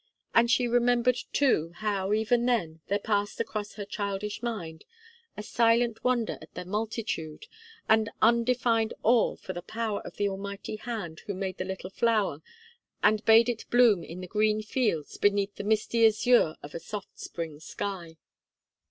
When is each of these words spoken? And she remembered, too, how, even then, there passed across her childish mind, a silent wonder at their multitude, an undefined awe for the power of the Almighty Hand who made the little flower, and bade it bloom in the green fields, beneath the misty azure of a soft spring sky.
And 0.33 0.49
she 0.49 0.67
remembered, 0.67 1.17
too, 1.31 1.73
how, 1.75 2.11
even 2.11 2.47
then, 2.47 2.79
there 2.87 2.97
passed 2.97 3.39
across 3.39 3.73
her 3.73 3.85
childish 3.85 4.41
mind, 4.41 4.83
a 5.37 5.43
silent 5.43 6.03
wonder 6.03 6.39
at 6.41 6.51
their 6.55 6.65
multitude, 6.65 7.45
an 7.87 8.07
undefined 8.19 8.95
awe 9.03 9.35
for 9.35 9.53
the 9.53 9.61
power 9.61 10.01
of 10.01 10.15
the 10.17 10.27
Almighty 10.27 10.77
Hand 10.77 11.19
who 11.27 11.35
made 11.35 11.59
the 11.59 11.65
little 11.65 11.91
flower, 11.91 12.41
and 13.03 13.23
bade 13.25 13.47
it 13.47 13.65
bloom 13.69 14.03
in 14.03 14.21
the 14.21 14.27
green 14.27 14.63
fields, 14.63 15.17
beneath 15.19 15.53
the 15.57 15.63
misty 15.63 16.03
azure 16.03 16.55
of 16.63 16.73
a 16.73 16.79
soft 16.79 17.19
spring 17.19 17.59
sky. 17.59 18.17